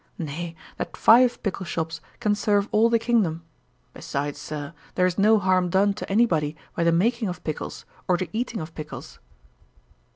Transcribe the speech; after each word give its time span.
nay, 0.17 0.55
that 0.77 0.97
five 0.97 1.39
pickle 1.43 1.63
shops 1.63 2.01
can 2.19 2.33
serve 2.33 2.67
all 2.71 2.89
the 2.89 2.97
kingdom? 2.97 3.43
Besides, 3.93 4.39
Sir, 4.39 4.73
there 4.95 5.05
is 5.05 5.19
no 5.19 5.37
harm 5.37 5.69
done 5.69 5.93
to 5.93 6.11
any 6.11 6.25
body 6.25 6.55
by 6.75 6.83
the 6.83 6.91
making 6.91 7.27
of 7.27 7.43
pickles, 7.43 7.85
or 8.07 8.17
the 8.17 8.27
eating 8.33 8.61
of 8.61 8.73
pickles.' 8.73 9.19